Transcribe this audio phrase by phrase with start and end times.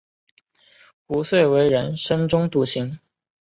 [1.05, 2.91] 壶遂为人深中笃行。